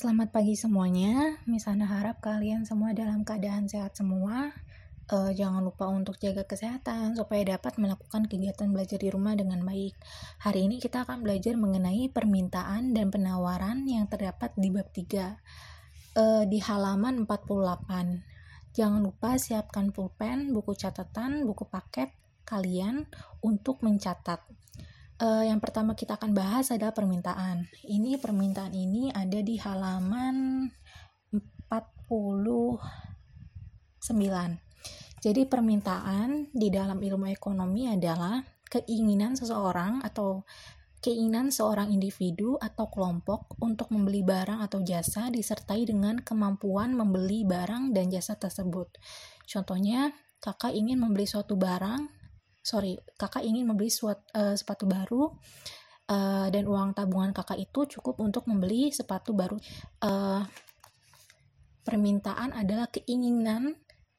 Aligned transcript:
Selamat 0.00 0.32
pagi 0.32 0.56
semuanya. 0.56 1.36
Misana 1.44 1.84
harap 1.84 2.24
kalian 2.24 2.64
semua 2.64 2.96
dalam 2.96 3.20
keadaan 3.20 3.68
sehat 3.68 4.00
semua. 4.00 4.48
Uh, 5.12 5.28
jangan 5.36 5.60
lupa 5.60 5.92
untuk 5.92 6.16
jaga 6.16 6.40
kesehatan 6.48 7.20
supaya 7.20 7.44
dapat 7.44 7.76
melakukan 7.76 8.24
kegiatan 8.24 8.72
belajar 8.72 8.96
di 8.96 9.12
rumah 9.12 9.36
dengan 9.36 9.60
baik. 9.60 9.92
Hari 10.40 10.72
ini 10.72 10.80
kita 10.80 11.04
akan 11.04 11.20
belajar 11.20 11.52
mengenai 11.60 12.08
permintaan 12.08 12.96
dan 12.96 13.12
penawaran 13.12 13.84
yang 13.84 14.08
terdapat 14.08 14.56
di 14.56 14.72
bab 14.72 14.88
3 14.88 14.96
uh, 14.96 15.28
eh, 16.16 16.44
di 16.48 16.64
halaman 16.64 17.28
48. 17.28 18.72
Jangan 18.72 19.04
lupa 19.04 19.36
siapkan 19.36 19.92
pulpen, 19.92 20.56
buku 20.56 20.80
catatan, 20.80 21.44
buku 21.44 21.68
paket 21.68 22.08
kalian 22.48 23.04
untuk 23.44 23.84
mencatat 23.84 24.40
uh, 25.20 25.44
yang 25.44 25.60
pertama 25.60 25.92
kita 25.94 26.16
akan 26.16 26.32
bahas 26.32 26.72
adalah 26.72 26.96
permintaan. 26.96 27.68
Ini 27.84 28.16
permintaan 28.18 28.72
ini 28.72 29.12
ada 29.12 29.38
di 29.44 29.60
halaman 29.60 30.66
49. 31.30 32.80
Jadi 35.20 35.44
permintaan 35.44 36.48
di 36.50 36.72
dalam 36.72 36.96
ilmu 36.96 37.28
ekonomi 37.28 37.92
adalah 37.92 38.40
keinginan 38.72 39.36
seseorang 39.36 40.00
atau 40.00 40.48
keinginan 41.00 41.48
seorang 41.48 41.92
individu 41.92 42.56
atau 42.60 42.88
kelompok 42.92 43.56
untuk 43.60 43.88
membeli 43.92 44.20
barang 44.20 44.64
atau 44.64 44.84
jasa 44.84 45.32
disertai 45.32 45.88
dengan 45.88 46.20
kemampuan 46.20 46.92
membeli 46.92 47.44
barang 47.44 47.92
dan 47.92 48.08
jasa 48.12 48.36
tersebut. 48.36 48.88
Contohnya, 49.48 50.12
kakak 50.40 50.72
ingin 50.76 51.00
membeli 51.00 51.28
suatu 51.28 51.56
barang 51.56 52.19
sorry 52.60 53.00
kakak 53.16 53.44
ingin 53.44 53.64
membeli 53.64 53.88
suat, 53.88 54.20
uh, 54.36 54.54
sepatu 54.54 54.84
baru 54.84 55.32
uh, 56.12 56.46
dan 56.52 56.64
uang 56.68 56.92
tabungan 56.92 57.32
kakak 57.32 57.58
itu 57.58 57.98
cukup 57.98 58.20
untuk 58.20 58.44
membeli 58.46 58.92
sepatu 58.92 59.32
baru 59.32 59.56
uh, 60.04 60.44
permintaan 61.84 62.52
adalah 62.52 62.86
keinginan 62.92 63.74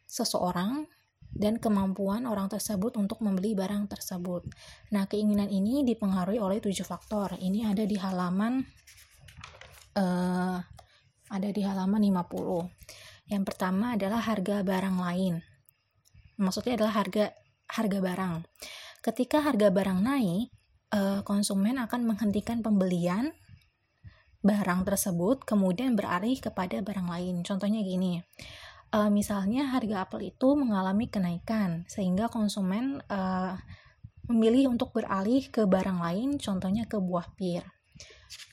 seseorang 0.09 0.89
dan 1.31 1.55
kemampuan 1.63 2.27
orang 2.27 2.51
tersebut 2.51 2.99
untuk 2.99 3.23
membeli 3.23 3.55
barang 3.55 3.87
tersebut. 3.87 4.43
Nah, 4.91 5.07
keinginan 5.07 5.47
ini 5.47 5.87
dipengaruhi 5.87 6.43
oleh 6.43 6.59
tujuh 6.59 6.83
faktor. 6.83 7.39
Ini 7.39 7.71
ada 7.71 7.87
di 7.87 7.95
halaman 7.95 8.59
uh, 9.95 10.59
ada 11.31 11.49
di 11.55 11.63
halaman 11.63 12.03
50. 12.03 13.31
Yang 13.31 13.43
pertama 13.47 13.95
adalah 13.95 14.19
harga 14.19 14.59
barang 14.59 14.97
lain. 14.99 15.39
Maksudnya 16.35 16.75
adalah 16.75 16.99
harga 16.99 17.31
harga 17.71 17.99
barang. 18.03 18.35
Ketika 19.01 19.41
harga 19.41 19.71
barang 19.71 19.99
naik, 20.03 20.51
eh, 20.91 21.19
konsumen 21.23 21.79
akan 21.79 22.05
menghentikan 22.05 22.59
pembelian 22.59 23.31
barang 24.43 24.83
tersebut, 24.85 25.45
kemudian 25.47 25.95
beralih 25.95 26.37
kepada 26.37 26.81
barang 26.81 27.07
lain. 27.07 27.35
Contohnya 27.47 27.79
gini, 27.81 28.19
eh, 28.91 29.09
misalnya 29.09 29.71
harga 29.71 30.05
apel 30.05 30.35
itu 30.35 30.53
mengalami 30.59 31.07
kenaikan, 31.07 31.87
sehingga 31.87 32.27
konsumen 32.27 32.99
eh, 33.07 33.55
memilih 34.29 34.71
untuk 34.71 34.93
beralih 34.95 35.47
ke 35.49 35.65
barang 35.65 35.99
lain, 35.99 36.37
contohnya 36.37 36.85
ke 36.85 36.99
buah 37.01 37.33
pir. 37.35 37.65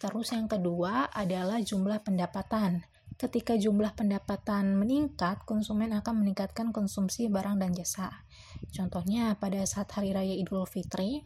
Terus 0.02 0.34
yang 0.34 0.50
kedua 0.50 1.11
adalah 1.11 1.62
jumlah 1.62 2.02
pendapatan. 2.02 2.83
Ketika 3.19 3.58
jumlah 3.58 3.98
pendapatan 3.98 4.78
meningkat, 4.78 5.42
konsumen 5.42 5.91
akan 5.91 6.22
meningkatkan 6.22 6.70
konsumsi 6.70 7.27
barang 7.27 7.58
dan 7.58 7.74
jasa. 7.74 8.27
Contohnya 8.70 9.34
pada 9.39 9.62
saat 9.64 9.89
hari 9.95 10.12
raya 10.12 10.34
Idul 10.34 10.67
Fitri 10.69 11.25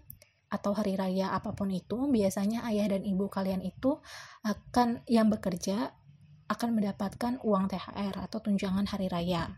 atau 0.52 0.77
hari 0.77 0.94
raya 0.97 1.33
apa 1.33 1.56
pun 1.56 1.72
itu, 1.72 2.12
biasanya 2.12 2.64
ayah 2.69 2.92
dan 2.92 3.02
ibu 3.08 3.28
kalian 3.33 3.64
itu 3.64 4.00
akan 4.44 5.00
yang 5.08 5.33
bekerja 5.33 5.97
akan 6.53 6.77
mendapatkan 6.77 7.41
uang 7.41 7.72
THR 7.72 8.20
atau 8.28 8.38
tunjangan 8.44 8.84
hari 8.84 9.08
raya. 9.08 9.48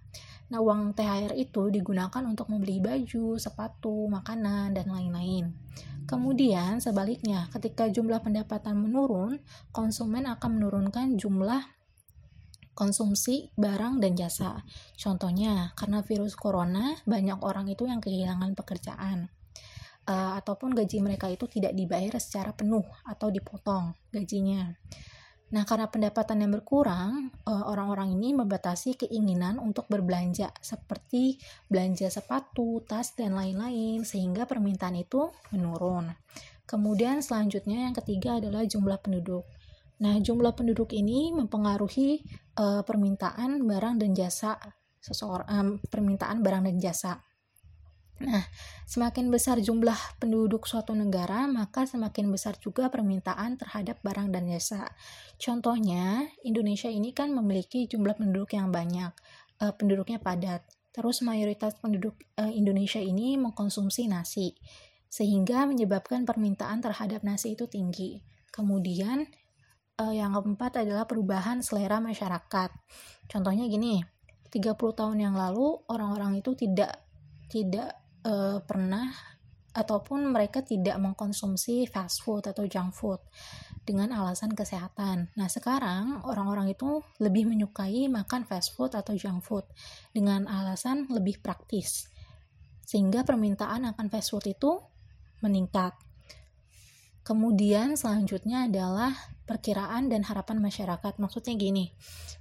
Nah, 0.55 0.63
uang 0.63 0.95
THR 0.95 1.35
itu 1.35 1.67
digunakan 1.75 2.23
untuk 2.23 2.47
membeli 2.47 2.79
baju, 2.79 3.35
sepatu, 3.35 4.07
makanan, 4.07 4.77
dan 4.79 4.87
lain-lain. 4.87 5.51
Kemudian, 6.07 6.79
sebaliknya, 6.79 7.51
ketika 7.51 7.91
jumlah 7.91 8.23
pendapatan 8.23 8.79
menurun, 8.79 9.43
konsumen 9.75 10.31
akan 10.31 10.61
menurunkan 10.61 11.19
jumlah 11.19 11.74
konsumsi 12.75 13.55
barang 13.55 14.03
dan 14.03 14.13
jasa. 14.19 14.61
Contohnya, 14.99 15.73
karena 15.79 16.03
virus 16.03 16.35
corona, 16.35 16.99
banyak 17.07 17.41
orang 17.41 17.71
itu 17.71 17.87
yang 17.87 18.03
kehilangan 18.03 18.53
pekerjaan. 18.59 19.31
Uh, 20.05 20.37
ataupun 20.37 20.77
gaji 20.77 21.01
mereka 21.01 21.33
itu 21.33 21.49
tidak 21.49 21.73
dibayar 21.73 22.21
secara 22.21 22.53
penuh 22.53 22.85
atau 23.09 23.33
dipotong 23.33 23.97
gajinya. 24.13 24.77
Nah, 25.55 25.63
karena 25.63 25.87
pendapatan 25.87 26.43
yang 26.43 26.53
berkurang, 26.53 27.31
uh, 27.47 27.65
orang-orang 27.71 28.13
ini 28.19 28.35
membatasi 28.35 28.99
keinginan 29.07 29.63
untuk 29.63 29.87
berbelanja, 29.87 30.51
seperti 30.59 31.39
belanja 31.71 32.11
sepatu, 32.11 32.83
tas, 32.83 33.15
dan 33.15 33.39
lain-lain, 33.39 34.03
sehingga 34.03 34.51
permintaan 34.51 34.99
itu 34.99 35.31
menurun. 35.55 36.11
Kemudian, 36.67 37.23
selanjutnya 37.23 37.87
yang 37.87 37.95
ketiga 37.95 38.43
adalah 38.43 38.67
jumlah 38.67 38.99
penduduk. 38.99 39.47
Nah, 40.03 40.19
jumlah 40.19 40.59
penduduk 40.59 40.91
ini 40.91 41.31
mempengaruhi 41.31 42.25
uh, 42.59 42.83
permintaan 42.83 43.63
barang 43.63 43.95
dan 44.03 44.11
jasa 44.11 44.59
seseorang, 44.99 45.49
um, 45.53 45.69
permintaan 45.87 46.43
barang 46.43 46.67
dan 46.67 46.77
jasa. 46.83 47.23
Nah, 48.25 48.47
semakin 48.87 49.27
besar 49.27 49.59
jumlah 49.59 50.23
penduduk 50.23 50.71
suatu 50.71 50.95
negara, 50.95 51.51
maka 51.51 51.83
semakin 51.83 52.31
besar 52.31 52.55
juga 52.63 52.87
permintaan 52.87 53.59
terhadap 53.59 53.99
barang 54.07 54.31
dan 54.31 54.47
jasa. 54.47 54.87
Contohnya, 55.35 56.31
Indonesia 56.47 56.87
ini 56.87 57.11
kan 57.11 57.35
memiliki 57.35 57.91
jumlah 57.91 58.15
penduduk 58.15 58.55
yang 58.55 58.71
banyak, 58.71 59.11
uh, 59.63 59.75
penduduknya 59.75 60.23
padat. 60.23 60.63
Terus 60.95 61.27
mayoritas 61.27 61.75
penduduk 61.83 62.15
uh, 62.39 62.51
Indonesia 62.55 63.03
ini 63.03 63.35
mengkonsumsi 63.35 64.07
nasi, 64.07 64.55
sehingga 65.11 65.67
menyebabkan 65.67 66.23
permintaan 66.23 66.83
terhadap 66.87 67.27
nasi 67.27 67.59
itu 67.59 67.67
tinggi. 67.67 68.23
Kemudian, 68.55 69.27
uh, 70.01 70.15
yang 70.15 70.35
keempat 70.35 70.83
adalah 70.83 71.07
perubahan 71.07 71.63
selera 71.63 72.03
masyarakat. 72.03 72.71
Contohnya 73.31 73.67
gini, 73.71 74.03
30 74.51 74.75
tahun 74.77 75.19
yang 75.19 75.35
lalu 75.35 75.83
orang-orang 75.91 76.39
itu 76.39 76.55
tidak 76.55 77.03
tidak 77.51 77.95
uh, 78.27 78.59
pernah 78.63 79.11
ataupun 79.75 80.31
mereka 80.31 80.63
tidak 80.63 80.95
mengkonsumsi 81.03 81.91
fast 81.91 82.23
food 82.23 82.47
atau 82.47 82.63
junk 82.71 82.95
food 82.95 83.19
dengan 83.83 84.15
alasan 84.15 84.55
kesehatan. 84.55 85.35
Nah, 85.35 85.51
sekarang 85.51 86.23
orang-orang 86.23 86.71
itu 86.71 87.03
lebih 87.19 87.51
menyukai 87.51 88.07
makan 88.07 88.47
fast 88.47 88.79
food 88.79 88.95
atau 88.95 89.19
junk 89.19 89.43
food 89.43 89.67
dengan 90.15 90.47
alasan 90.47 91.11
lebih 91.11 91.43
praktis. 91.43 92.07
Sehingga 92.87 93.27
permintaan 93.27 93.91
akan 93.91 94.07
fast 94.07 94.31
food 94.31 94.47
itu 94.47 94.79
meningkat. 95.43 95.99
Kemudian 97.25 97.97
selanjutnya 97.97 98.69
adalah 98.69 99.17
perkiraan 99.49 100.13
dan 100.13 100.29
harapan 100.29 100.61
masyarakat. 100.61 101.17
Maksudnya 101.17 101.57
gini, 101.57 101.89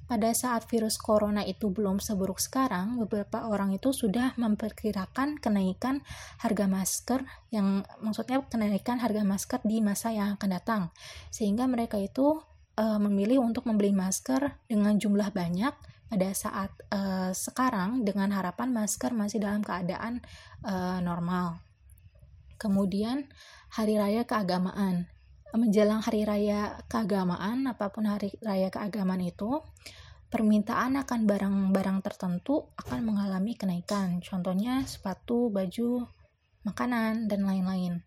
pada 0.03 0.27
saat 0.35 0.67
virus 0.67 0.99
corona 0.99 1.47
itu 1.47 1.71
belum 1.71 2.03
seburuk 2.03 2.43
sekarang, 2.43 2.99
beberapa 2.99 3.47
orang 3.47 3.71
itu 3.71 3.95
sudah 3.95 4.35
memperkirakan 4.35 5.39
kenaikan 5.39 6.03
harga 6.43 6.67
masker 6.67 7.23
yang 7.55 7.87
maksudnya 8.03 8.43
kenaikan 8.43 8.99
harga 8.99 9.23
masker 9.23 9.63
di 9.63 9.79
masa 9.79 10.11
yang 10.11 10.35
akan 10.35 10.49
datang. 10.51 10.81
Sehingga 11.31 11.63
mereka 11.63 11.95
itu 11.95 12.43
uh, 12.75 12.99
memilih 12.99 13.39
untuk 13.39 13.63
membeli 13.63 13.95
masker 13.95 14.67
dengan 14.67 14.99
jumlah 14.99 15.31
banyak 15.31 15.73
pada 16.11 16.29
saat 16.35 16.75
uh, 16.91 17.31
sekarang 17.31 18.03
dengan 18.03 18.35
harapan 18.35 18.69
masker 18.75 19.15
masih 19.15 19.39
dalam 19.39 19.63
keadaan 19.63 20.19
uh, 20.67 20.99
normal. 20.99 21.63
Kemudian 22.59 23.27
hari 23.73 23.97
raya 23.97 24.21
keagamaan. 24.21 25.09
Menjelang 25.53 26.05
hari 26.05 26.25
raya 26.29 26.77
keagamaan, 26.85 27.65
apa 27.65 27.89
pun 27.89 28.05
hari 28.05 28.29
raya 28.45 28.69
keagamaan 28.69 29.21
itu, 29.25 29.65
permintaan 30.29 30.97
akan 31.01 31.25
barang-barang 31.25 32.05
tertentu 32.05 32.69
akan 32.77 33.01
mengalami 33.01 33.57
kenaikan. 33.57 34.21
Contohnya 34.21 34.85
sepatu, 34.85 35.49
baju, 35.49 36.05
makanan, 36.65 37.25
dan 37.25 37.49
lain-lain. 37.49 38.05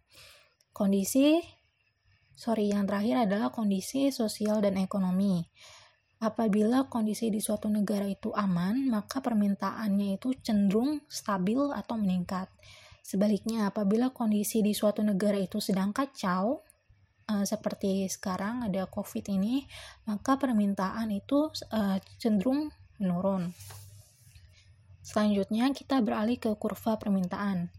Kondisi, 0.70 1.42
sorry, 2.34 2.70
yang 2.70 2.86
terakhir 2.86 3.26
adalah 3.26 3.50
kondisi 3.50 4.14
sosial 4.14 4.62
dan 4.62 4.78
ekonomi. 4.78 5.42
Apabila 6.22 6.86
kondisi 6.86 7.26
di 7.30 7.42
suatu 7.42 7.66
negara 7.66 8.06
itu 8.06 8.30
aman, 8.30 8.86
maka 8.86 9.18
permintaannya 9.18 10.14
itu 10.14 10.30
cenderung 10.46 11.02
stabil 11.10 11.58
atau 11.74 11.98
meningkat. 11.98 12.50
Sebaliknya, 13.06 13.70
apabila 13.70 14.10
kondisi 14.10 14.66
di 14.66 14.74
suatu 14.74 14.98
negara 14.98 15.38
itu 15.38 15.62
sedang 15.62 15.94
kacau, 15.94 16.66
uh, 17.30 17.44
seperti 17.46 18.10
sekarang 18.10 18.66
ada 18.66 18.90
COVID 18.90 19.30
ini, 19.30 19.62
maka 20.10 20.34
permintaan 20.34 21.14
itu 21.14 21.46
uh, 21.70 22.02
cenderung 22.18 22.74
menurun. 22.98 23.54
Selanjutnya, 25.06 25.70
kita 25.70 26.02
beralih 26.02 26.34
ke 26.34 26.50
kurva 26.58 26.98
permintaan. 26.98 27.70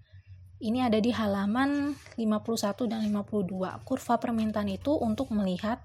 ini 0.58 0.82
ada 0.82 0.98
di 0.98 1.14
halaman 1.14 1.94
51 2.18 2.90
dan 2.90 3.06
52. 3.06 3.86
Kurva 3.86 4.16
permintaan 4.18 4.66
itu 4.74 4.90
untuk 4.90 5.30
melihat 5.30 5.78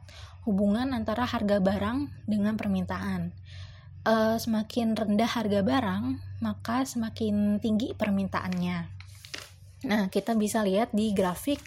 hubungan 0.49 0.97
antara 0.97 1.29
harga 1.29 1.61
barang 1.61 2.09
dengan 2.25 2.56
permintaan. 2.56 3.37
E, 4.00 4.15
semakin 4.41 4.97
rendah 4.97 5.29
harga 5.29 5.61
barang, 5.61 6.05
maka 6.41 6.88
semakin 6.88 7.61
tinggi 7.61 7.93
permintaannya. 7.93 9.01
Nah, 9.88 10.06
kita 10.12 10.38
bisa 10.38 10.62
lihat 10.62 10.94
di 10.94 11.11
grafik 11.11 11.58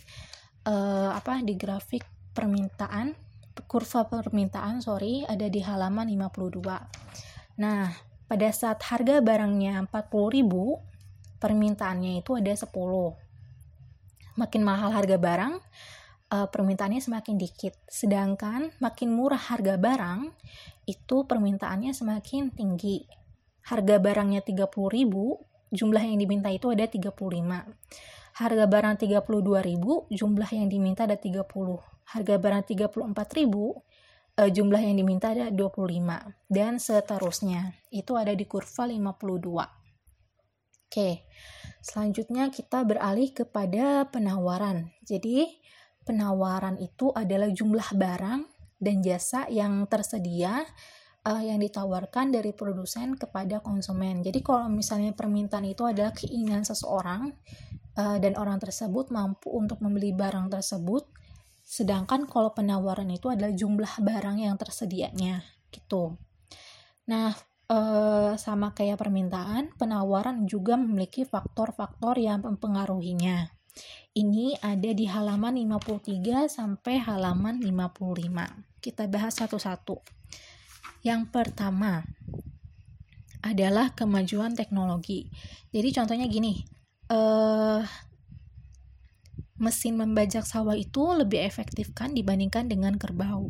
e, 0.63 0.75
apa 1.11 1.43
di 1.43 1.55
grafik 1.59 2.03
permintaan, 2.31 3.15
kurva 3.67 4.07
permintaan, 4.07 4.79
sorry, 4.83 5.23
ada 5.27 5.47
di 5.47 5.59
halaman 5.63 6.07
52. 6.07 7.59
Nah, 7.59 7.91
pada 8.25 8.49
saat 8.51 8.83
harga 8.87 9.21
barangnya 9.23 9.79
40.000 9.87 11.39
permintaannya 11.39 12.23
itu 12.23 12.31
ada 12.35 12.53
10 12.55 13.25
makin 14.35 14.61
mahal 14.67 14.91
harga 14.91 15.15
barang 15.15 15.53
uh, 16.31 16.47
permintaannya 16.51 17.01
semakin 17.01 17.35
dikit. 17.39 17.75
Sedangkan 17.87 18.71
makin 18.83 19.15
murah 19.15 19.39
harga 19.39 19.79
barang 19.79 20.31
itu 20.85 21.25
permintaannya 21.25 21.95
semakin 21.95 22.51
tinggi. 22.53 23.07
Harga 23.65 23.97
barangnya 23.97 24.45
30.000 24.45 24.69
jumlah 25.75 26.01
yang 26.01 26.17
diminta 26.17 26.49
itu 26.49 26.71
ada 26.71 26.87
35 26.87 27.11
harga 28.35 28.65
barang 28.67 28.95
32.000 28.99 30.11
jumlah 30.11 30.49
yang 30.51 30.67
diminta 30.67 31.07
ada 31.07 31.19
30 31.19 31.43
harga 32.15 32.35
barang 32.35 32.63
34.000 32.67 32.95
uh, 34.39 34.49
jumlah 34.51 34.81
yang 34.81 34.95
diminta 34.99 35.31
ada 35.31 35.47
25 35.51 36.51
dan 36.51 36.79
seterusnya 36.79 37.75
itu 37.91 38.15
ada 38.15 38.31
di 38.35 38.47
kurva 38.47 38.87
52 38.87 39.85
Oke, 40.85 41.27
selanjutnya 41.83 42.47
kita 42.47 42.87
beralih 42.87 43.35
kepada 43.35 44.07
penawaran. 44.07 44.95
Jadi, 45.03 45.43
penawaran 46.07 46.79
itu 46.79 47.11
adalah 47.11 47.51
jumlah 47.51 47.99
barang 47.99 48.47
dan 48.79 49.03
jasa 49.03 49.43
yang 49.51 49.83
tersedia 49.91 50.63
uh, 51.25 51.41
yang 51.41 51.59
ditawarkan 51.59 52.31
dari 52.31 52.53
produsen 52.53 53.17
kepada 53.17 53.59
konsumen. 53.59 54.21
Jadi, 54.21 54.39
kalau 54.45 54.69
misalnya 54.69 55.11
permintaan 55.11 55.65
itu 55.65 55.83
adalah 55.83 56.13
keinginan 56.13 56.61
seseorang 56.63 57.33
uh, 57.97 58.17
dan 58.21 58.37
orang 58.37 58.61
tersebut 58.61 59.09
mampu 59.09 59.49
untuk 59.49 59.81
membeli 59.81 60.13
barang 60.13 60.53
tersebut, 60.53 61.09
sedangkan 61.65 62.29
kalau 62.29 62.53
penawaran 62.53 63.09
itu 63.09 63.33
adalah 63.33 63.51
jumlah 63.51 63.93
barang 63.99 64.37
yang 64.45 64.55
tersedianya, 64.55 65.43
gitu. 65.73 66.15
Nah, 67.09 67.33
Uh, 67.65 68.37
sama 68.37 68.77
kayak 68.77 69.01
permintaan, 69.01 69.73
penawaran 69.73 70.45
juga 70.45 70.77
memiliki 70.77 71.25
faktor-faktor 71.25 72.21
yang 72.21 72.45
mempengaruhinya. 72.45 73.49
Ini 74.15 74.61
ada 74.63 74.93
di 74.95 75.09
halaman 75.09 75.57
53 75.59 76.47
sampai 76.47 77.01
halaman 77.01 77.59
55. 77.59 78.79
Kita 78.79 79.09
bahas 79.09 79.33
satu-satu. 79.35 79.97
Yang 81.05 81.29
pertama 81.29 82.01
adalah 83.45 83.93
kemajuan 83.93 84.57
teknologi. 84.57 85.29
Jadi 85.69 85.93
contohnya 85.93 86.25
gini, 86.25 86.65
uh, 87.13 87.85
mesin 89.55 89.95
membajak 89.95 90.43
sawah 90.43 90.75
itu 90.75 91.15
lebih 91.15 91.39
efektif 91.39 91.95
kan 91.95 92.11
dibandingkan 92.11 92.67
dengan 92.67 92.99
kerbau. 92.99 93.47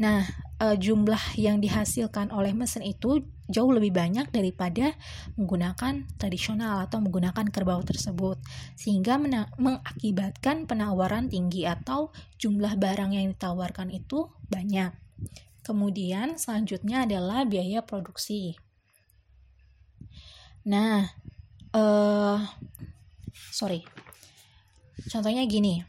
Nah, 0.00 0.24
e, 0.56 0.80
jumlah 0.80 1.36
yang 1.36 1.60
dihasilkan 1.60 2.32
oleh 2.32 2.56
mesin 2.56 2.80
itu 2.80 3.28
jauh 3.52 3.68
lebih 3.68 3.92
banyak 3.92 4.32
daripada 4.32 4.96
menggunakan 5.36 6.08
tradisional 6.16 6.88
atau 6.88 7.04
menggunakan 7.04 7.52
kerbau 7.52 7.84
tersebut, 7.84 8.40
sehingga 8.80 9.20
mengakibatkan 9.60 10.64
penawaran 10.64 11.28
tinggi 11.28 11.68
atau 11.68 12.16
jumlah 12.40 12.80
barang 12.80 13.12
yang 13.12 13.28
ditawarkan 13.36 13.92
itu 13.92 14.32
banyak. 14.48 14.96
Kemudian 15.62 16.38
selanjutnya 16.38 17.06
adalah 17.06 17.46
biaya 17.46 17.82
produksi. 17.86 18.58
Nah, 20.66 21.06
uh, 21.74 22.38
sorry, 23.50 23.86
Contohnya 25.10 25.42
gini, 25.48 25.82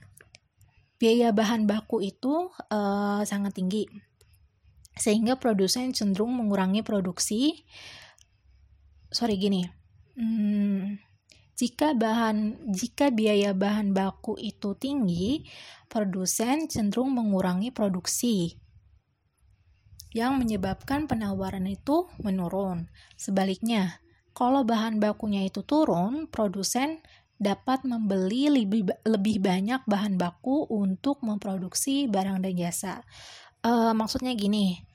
biaya 0.98 1.30
bahan 1.30 1.70
baku 1.70 2.02
itu 2.02 2.50
uh, 2.50 3.22
sangat 3.28 3.54
tinggi, 3.54 3.86
sehingga 4.98 5.38
produsen 5.38 5.94
cenderung 5.94 6.34
mengurangi 6.34 6.82
produksi. 6.82 7.62
Sorry 9.14 9.38
gini, 9.38 9.62
hmm, 10.18 10.98
jika 11.54 11.94
bahan 11.94 12.66
jika 12.74 13.14
biaya 13.14 13.54
bahan 13.54 13.94
baku 13.94 14.34
itu 14.42 14.74
tinggi, 14.74 15.46
produsen 15.86 16.66
cenderung 16.66 17.14
mengurangi 17.14 17.70
produksi 17.70 18.58
yang 20.14 20.38
menyebabkan 20.38 21.10
penawaran 21.10 21.66
itu 21.66 22.08
menurun. 22.22 22.88
Sebaliknya, 23.18 24.00
kalau 24.34 24.66
bahan 24.66 25.02
bakunya 25.02 25.46
itu 25.46 25.66
turun, 25.66 26.30
produsen 26.30 27.02
dapat 27.42 27.84
membeli 27.84 28.48
lebih, 28.48 28.88
lebih 29.04 29.42
banyak 29.42 29.84
bahan 29.84 30.16
baku 30.16 30.70
untuk 30.70 31.20
memproduksi 31.26 32.08
barang 32.08 32.46
dan 32.46 32.54
jasa. 32.56 32.96
Uh, 33.66 33.92
maksudnya 33.92 34.32
gini, 34.38 34.86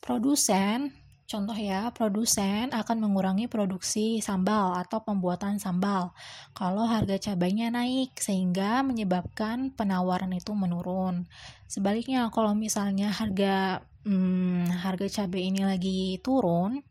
produsen, 0.00 0.90
contoh 1.24 1.56
ya, 1.56 1.88
produsen 1.90 2.70
akan 2.70 2.96
mengurangi 3.00 3.48
produksi 3.48 4.20
sambal 4.20 4.76
atau 4.76 5.00
pembuatan 5.02 5.56
sambal 5.56 6.12
kalau 6.52 6.84
harga 6.84 7.32
cabainya 7.32 7.72
naik 7.72 8.16
sehingga 8.20 8.84
menyebabkan 8.84 9.72
penawaran 9.72 10.32
itu 10.36 10.52
menurun. 10.52 11.24
Sebaliknya, 11.66 12.28
kalau 12.28 12.52
misalnya 12.52 13.08
harga 13.10 13.82
hmm, 14.04 14.84
harga 14.84 15.24
cabai 15.24 15.48
ini 15.48 15.64
lagi 15.64 16.20
turun, 16.20 16.84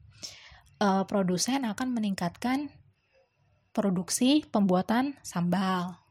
uh, 0.82 1.04
produsen 1.06 1.64
akan 1.64 1.94
meningkatkan 1.94 2.74
produksi 3.74 4.46
pembuatan 4.50 5.18
sambal. 5.26 6.04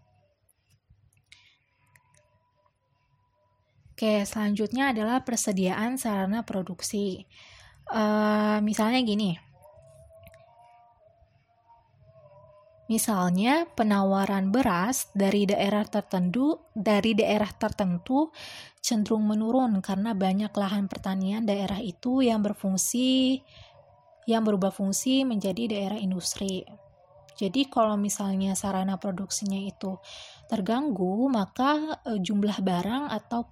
Oke, 3.92 4.26
selanjutnya 4.26 4.90
adalah 4.90 5.22
persediaan 5.22 5.94
sarana 5.94 6.42
produksi. 6.42 7.22
Uh, 7.88 8.62
misalnya 8.62 9.00
gini, 9.02 9.36
misalnya 12.92 13.64
penawaran 13.72 14.52
beras 14.52 15.08
dari 15.16 15.48
daerah 15.48 15.88
tertentu 15.88 16.68
dari 16.76 17.16
daerah 17.16 17.48
tertentu 17.48 18.28
cenderung 18.84 19.24
menurun 19.24 19.80
karena 19.80 20.12
banyak 20.12 20.52
lahan 20.52 20.92
pertanian 20.92 21.48
daerah 21.48 21.80
itu 21.80 22.20
yang 22.20 22.44
berfungsi 22.44 23.40
yang 24.28 24.44
berubah 24.44 24.70
fungsi 24.70 25.24
menjadi 25.24 25.72
daerah 25.72 25.98
industri. 25.98 26.62
Jadi 27.32 27.66
kalau 27.66 27.96
misalnya 27.96 28.52
sarana 28.52 29.00
produksinya 29.00 29.58
itu 29.58 29.98
terganggu, 30.46 31.26
maka 31.32 31.98
e, 32.06 32.20
jumlah 32.20 32.60
barang 32.60 33.08
atau 33.08 33.48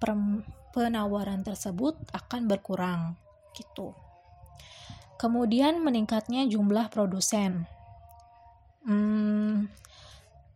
penawaran 0.71 1.43
tersebut 1.43 1.97
akan 2.13 2.47
berkurang 2.47 3.17
gitu. 3.57 3.91
Kemudian 5.21 5.85
meningkatnya 5.85 6.49
jumlah 6.49 6.89
produsen. 6.89 7.69
Hmm, 8.81 9.69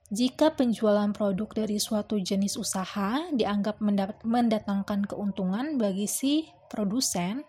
jika 0.10 0.58
penjualan 0.58 1.14
produk 1.14 1.54
dari 1.54 1.78
suatu 1.78 2.18
jenis 2.18 2.58
usaha 2.58 3.30
dianggap 3.30 3.78
mendatangkan 4.26 5.06
keuntungan 5.06 5.78
bagi 5.78 6.10
si 6.10 6.50
produsen, 6.66 7.46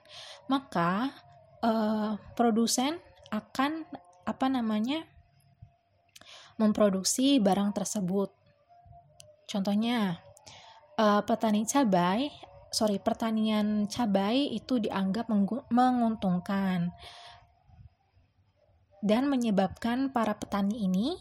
maka 0.52 1.16
uh, 1.64 2.20
produsen 2.36 3.00
akan 3.32 3.88
apa 4.28 4.46
namanya 4.52 5.08
memproduksi 6.60 7.40
barang 7.40 7.72
tersebut. 7.72 8.28
Contohnya, 9.48 10.20
uh, 11.00 11.24
petani 11.24 11.64
cabai, 11.64 12.28
sorry, 12.76 13.00
pertanian 13.00 13.88
cabai 13.88 14.52
itu 14.52 14.76
dianggap 14.76 15.32
menguntungkan 15.72 16.92
dan 19.00 19.32
menyebabkan 19.32 20.12
para 20.12 20.36
petani 20.36 20.84
ini 20.84 21.16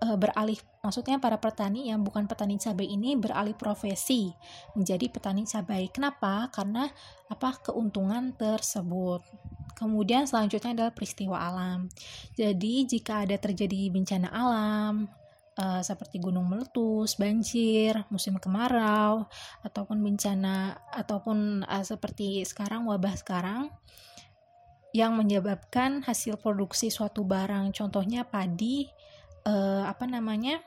uh, 0.00 0.16
beralih, 0.16 0.56
maksudnya 0.80 1.20
para 1.20 1.36
petani 1.36 1.92
yang 1.92 2.00
bukan 2.00 2.24
petani 2.24 2.56
cabai 2.56 2.88
ini 2.88 3.12
beralih 3.12 3.52
profesi 3.52 4.32
menjadi 4.72 5.04
petani 5.12 5.44
cabai. 5.44 5.92
Kenapa? 5.92 6.48
Karena 6.48 6.88
apa 7.28 7.60
keuntungan 7.60 8.32
tersebut. 8.32 9.20
Kemudian 9.76 10.24
selanjutnya 10.24 10.72
adalah 10.72 10.92
peristiwa 10.96 11.36
alam. 11.36 11.92
Jadi 12.32 12.88
jika 12.88 13.28
ada 13.28 13.36
terjadi 13.36 13.92
bencana 13.92 14.32
alam 14.32 15.25
uh, 15.58 15.82
seperti 15.82 16.20
gunung 16.20 16.48
meletus, 16.48 17.16
banjir, 17.16 18.04
musim 18.12 18.36
kemarau, 18.40 19.28
ataupun 19.64 20.00
bencana 20.00 20.80
ataupun 20.92 21.64
uh, 21.66 21.84
seperti 21.84 22.44
sekarang 22.44 22.88
wabah 22.88 23.16
sekarang 23.16 23.72
yang 24.96 25.12
menyebabkan 25.12 26.00
hasil 26.00 26.40
produksi 26.40 26.88
suatu 26.88 27.20
barang, 27.20 27.76
contohnya 27.76 28.24
padi, 28.24 28.88
uh, 29.44 29.84
apa 29.84 30.08
namanya, 30.08 30.64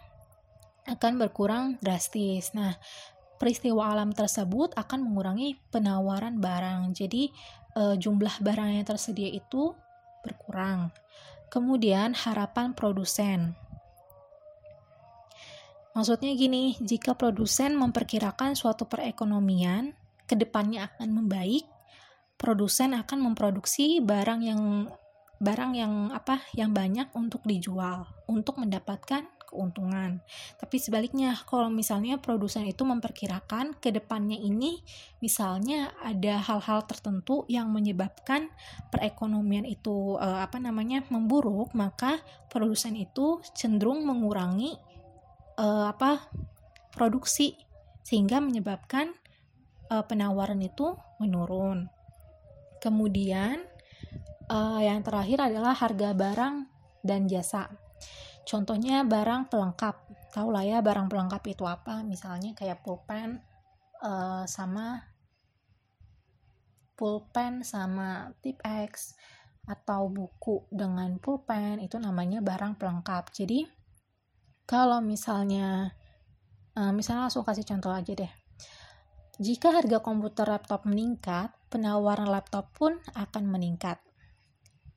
akan 0.86 1.17
berkurang 1.17 1.77
drastis. 1.81 2.53
Nah, 2.53 2.77
peristiwa 3.38 3.93
alam 3.93 4.13
tersebut 4.13 4.74
akan 4.74 5.05
mengurangi 5.05 5.58
penawaran 5.69 6.41
barang. 6.41 6.91
Jadi, 6.98 7.29
e, 7.77 7.81
jumlah 7.96 8.41
barang 8.41 8.69
yang 8.74 8.86
tersedia 8.86 9.29
itu 9.29 9.72
berkurang. 10.25 10.89
Kemudian, 11.53 12.17
harapan 12.17 12.74
produsen. 12.74 13.53
Maksudnya 16.00 16.32
gini, 16.32 16.79
jika 16.79 17.12
produsen 17.12 17.75
memperkirakan 17.75 18.56
suatu 18.56 18.88
perekonomian 18.88 19.91
ke 20.24 20.39
depannya 20.39 20.88
akan 20.88 21.12
membaik, 21.12 21.68
produsen 22.39 22.96
akan 22.96 23.20
memproduksi 23.20 24.00
barang 24.00 24.39
yang 24.39 24.88
barang 25.44 25.72
yang 25.75 26.15
apa 26.15 26.39
yang 26.56 26.72
banyak 26.72 27.12
untuk 27.12 27.44
dijual 27.44 28.08
untuk 28.32 28.63
mendapatkan 28.63 29.27
keuntungan. 29.51 30.24
Tapi 30.56 30.79
sebaliknya, 30.79 31.36
kalau 31.44 31.68
misalnya 31.68 32.15
produsen 32.15 32.63
itu 32.63 32.88
memperkirakan 32.88 33.75
ke 33.84 33.91
depannya 33.91 34.39
ini 34.39 34.79
misalnya 35.20 35.91
ada 36.00 36.39
hal-hal 36.39 36.88
tertentu 36.88 37.44
yang 37.51 37.75
menyebabkan 37.75 38.48
perekonomian 38.88 39.68
itu 39.68 40.15
eh, 40.15 40.39
apa 40.48 40.63
namanya 40.63 41.03
memburuk, 41.12 41.75
maka 41.75 42.24
produsen 42.48 42.96
itu 42.96 43.44
cenderung 43.51 44.08
mengurangi 44.08 44.79
eh, 45.60 45.86
apa 45.92 46.32
produksi 46.96 47.60
sehingga 48.01 48.39
menyebabkan 48.39 49.12
eh, 49.92 50.04
penawaran 50.08 50.63
itu 50.63 50.96
menurun. 51.20 51.92
Kemudian 52.80 53.60
uh, 54.50 54.82
yang 54.82 55.06
terakhir 55.06 55.51
adalah 55.51 55.75
harga 55.78 56.16
barang 56.16 56.56
dan 57.06 57.30
jasa. 57.30 57.70
Contohnya 58.44 59.06
barang 59.06 59.48
pelengkap. 59.51 59.96
Tahu 60.34 60.50
lah 60.50 60.66
ya 60.66 60.80
barang 60.82 61.12
pelengkap 61.12 61.44
itu 61.46 61.63
apa? 61.68 62.01
Misalnya 62.01 62.58
kayak 62.58 62.82
pulpen 62.82 63.44
uh, 64.01 64.44
sama 64.50 65.06
pulpen 66.98 67.63
sama 67.63 68.34
tip 68.44 68.60
X 68.66 69.16
atau 69.70 70.10
buku 70.10 70.66
dengan 70.74 71.16
pulpen 71.22 71.80
itu 71.80 71.96
namanya 72.01 72.42
barang 72.42 72.75
pelengkap. 72.82 73.30
Jadi 73.32 73.78
kalau 74.70 75.02
misalnya 75.02 75.98
uh, 76.78 76.94
misalnya 76.94 77.26
langsung 77.26 77.42
kasih 77.42 77.66
contoh 77.66 77.90
aja 77.90 78.14
deh. 78.14 78.30
Jika 79.42 79.74
harga 79.74 79.98
komputer 80.04 80.46
laptop 80.46 80.86
meningkat, 80.86 81.50
penawaran 81.74 82.30
laptop 82.30 82.70
pun 82.78 83.02
akan 83.18 83.50
meningkat 83.50 83.98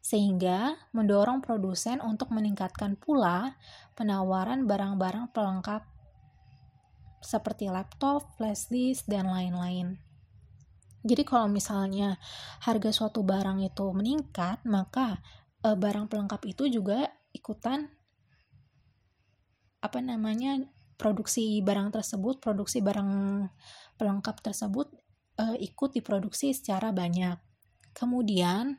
sehingga 0.03 0.77
mendorong 0.91 1.41
produsen 1.41 2.03
untuk 2.03 2.35
meningkatkan 2.35 2.99
pula 2.99 3.55
penawaran 3.95 4.67
barang-barang 4.67 5.31
pelengkap 5.31 5.87
seperti 7.23 7.71
laptop, 7.71 8.35
flash 8.35 8.67
disk, 8.67 9.07
dan 9.07 9.31
lain-lain. 9.31 9.95
Jadi 11.07 11.23
kalau 11.23 11.47
misalnya 11.47 12.19
harga 12.67 12.91
suatu 12.91 13.23
barang 13.23 13.63
itu 13.63 13.95
meningkat, 13.95 14.67
maka 14.67 15.23
e, 15.63 15.71
barang 15.71 16.11
pelengkap 16.11 16.43
itu 16.51 16.67
juga 16.67 17.07
ikutan 17.31 17.87
apa 19.83 19.99
namanya 19.99 20.63
produksi 20.95 21.59
barang 21.61 21.91
tersebut, 21.91 22.39
produksi 22.39 22.79
barang 22.79 23.11
pelengkap 23.99 24.39
tersebut 24.39 24.87
e, 25.35 25.45
ikut 25.67 25.91
diproduksi 25.99 26.55
secara 26.55 26.95
banyak. 26.95 27.37
Kemudian 27.93 28.79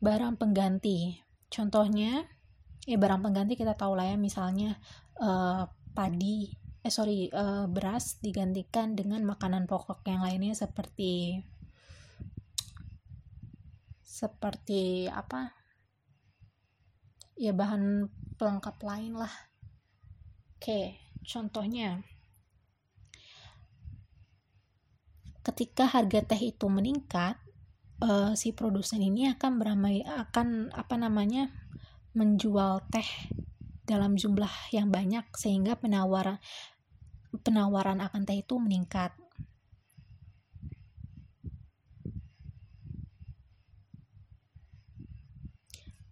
barang 0.00 0.40
pengganti. 0.40 1.20
Contohnya, 1.52 2.24
ya 2.88 2.96
barang 2.96 3.20
pengganti 3.20 3.54
kita 3.54 3.76
tahu 3.76 4.00
lah 4.00 4.08
ya, 4.08 4.16
misalnya 4.16 4.80
uh, 5.20 5.68
padi, 5.92 6.48
eh 6.80 6.92
sorry, 6.92 7.28
uh, 7.30 7.68
beras 7.68 8.16
digantikan 8.24 8.96
dengan 8.96 9.20
makanan 9.28 9.68
pokok 9.68 10.00
yang 10.08 10.24
lainnya 10.24 10.56
seperti 10.56 11.44
seperti 14.02 15.08
apa? 15.08 15.52
Ya 17.40 17.52
bahan 17.56 18.08
pelengkap 18.40 18.80
lain 18.80 19.20
lah. 19.20 19.34
Oke, 20.56 20.96
contohnya 21.28 22.00
ketika 25.44 25.84
harga 25.84 26.24
teh 26.24 26.48
itu 26.48 26.64
meningkat, 26.72 27.36
uh, 28.00 28.32
si 28.32 28.56
produsen 28.56 29.04
ini 29.04 29.28
akan 29.28 29.60
beramai 29.60 30.00
akan 30.08 30.72
apa 30.72 30.96
namanya 30.96 31.52
menjual 32.16 32.80
teh 32.88 33.04
dalam 33.84 34.16
jumlah 34.16 34.72
yang 34.72 34.88
banyak 34.88 35.28
sehingga 35.36 35.76
penawaran 35.76 36.40
penawaran 37.44 38.00
akan 38.00 38.24
teh 38.24 38.40
itu 38.40 38.56
meningkat. 38.56 39.12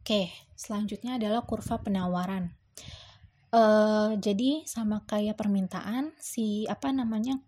Oke, 0.04 0.48
selanjutnya 0.58 1.22
adalah 1.22 1.46
kurva 1.46 1.78
penawaran. 1.78 2.50
Uh, 3.48 4.18
jadi 4.18 4.66
sama 4.66 5.06
kayak 5.06 5.38
permintaan 5.38 6.12
si 6.20 6.68
apa 6.68 6.92
namanya 6.92 7.40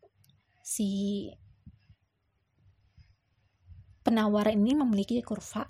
si 0.64 1.28
penawaran 4.06 4.56
ini 4.56 4.78
memiliki 4.78 5.20
kurva. 5.20 5.68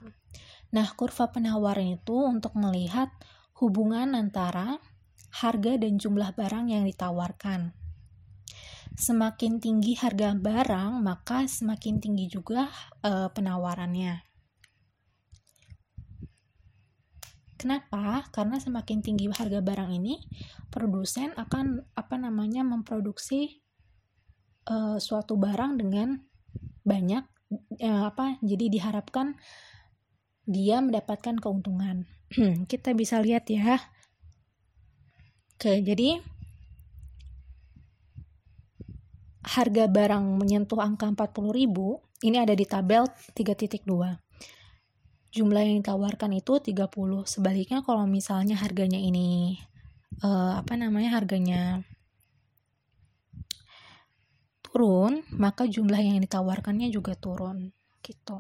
Nah, 0.71 0.87
kurva 0.95 1.35
penawaran 1.35 1.99
itu 1.99 2.15
untuk 2.15 2.55
melihat 2.55 3.11
hubungan 3.59 4.15
antara 4.15 4.79
harga 5.43 5.79
dan 5.81 5.99
jumlah 5.99 6.37
barang 6.39 6.71
yang 6.71 6.87
ditawarkan. 6.87 7.75
Semakin 8.95 9.59
tinggi 9.59 9.99
harga 9.99 10.35
barang, 10.35 11.03
maka 11.03 11.47
semakin 11.47 12.03
tinggi 12.03 12.27
juga 12.31 12.71
e, 13.01 13.33
penawarannya. 13.33 14.30
Kenapa? 17.61 18.25
Karena 18.33 18.57
semakin 18.57 19.05
tinggi 19.05 19.29
harga 19.29 19.61
barang 19.61 19.93
ini, 19.93 20.17
produsen 20.73 21.37
akan 21.37 21.85
apa 21.93 22.17
namanya 22.17 22.65
memproduksi 22.65 23.61
e, 24.65 24.77
suatu 24.97 25.37
barang 25.37 25.77
dengan 25.77 26.17
banyak 26.81 27.21
eh, 27.77 28.03
apa 28.09 28.41
jadi 28.41 28.73
diharapkan 28.73 29.37
dia 30.49 30.81
mendapatkan 30.81 31.37
keuntungan. 31.37 32.09
Kita 32.71 32.97
bisa 32.97 33.21
lihat 33.21 33.45
ya. 33.53 33.77
Oke 35.61 35.85
jadi 35.85 36.25
harga 39.45 39.85
barang 39.85 40.25
menyentuh 40.41 40.81
angka 40.81 41.13
40.000 41.13 41.69
ini 42.25 42.37
ada 42.41 42.57
di 42.57 42.65
tabel 42.65 43.05
3.2 43.37 43.85
jumlah 45.31 45.63
yang 45.63 45.83
ditawarkan 45.83 46.35
itu 46.39 46.59
30 46.59 46.91
sebaliknya 47.27 47.87
kalau 47.87 48.05
misalnya 48.07 48.59
harganya 48.59 48.99
ini 48.99 49.59
uh, 50.23 50.59
apa 50.59 50.75
namanya 50.75 51.19
harganya 51.19 51.87
turun, 54.71 55.27
maka 55.35 55.67
jumlah 55.67 55.99
yang 55.99 56.23
ditawarkannya 56.23 56.89
juga 56.95 57.19
turun. 57.19 57.75
Gitu. 58.01 58.39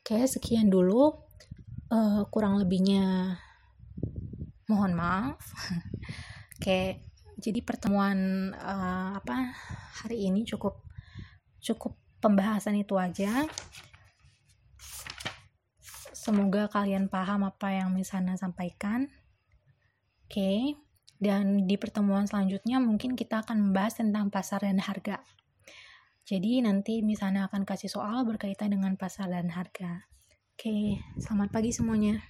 Oke, 0.00 0.16
sekian 0.30 0.70
dulu. 0.70 1.26
Uh, 1.88 2.22
kurang 2.30 2.60
lebihnya 2.62 3.36
mohon 4.70 4.94
maaf. 4.94 5.40
Oke, 6.58 7.02
jadi 7.40 7.58
pertemuan 7.64 8.50
uh, 8.54 9.18
apa 9.18 9.56
hari 10.04 10.30
ini 10.30 10.46
cukup 10.46 10.84
cukup 11.58 11.98
pembahasan 12.22 12.78
itu 12.78 12.94
aja. 12.94 13.42
Semoga 16.28 16.68
kalian 16.68 17.08
paham 17.08 17.40
apa 17.48 17.72
yang 17.72 17.96
misalnya 17.96 18.36
sampaikan. 18.36 19.08
Oke, 20.28 20.76
dan 21.16 21.64
di 21.64 21.80
pertemuan 21.80 22.28
selanjutnya 22.28 22.84
mungkin 22.84 23.16
kita 23.16 23.40
akan 23.40 23.72
membahas 23.72 24.04
tentang 24.04 24.28
pasar 24.28 24.60
dan 24.60 24.76
harga. 24.76 25.24
Jadi 26.28 26.60
nanti 26.60 27.00
misalnya 27.00 27.48
akan 27.48 27.64
kasih 27.64 27.88
soal 27.88 28.28
berkaitan 28.28 28.76
dengan 28.76 29.00
pasar 29.00 29.32
dan 29.32 29.48
harga. 29.48 30.04
Oke, 30.52 31.00
selamat 31.16 31.48
pagi 31.48 31.72
semuanya. 31.72 32.20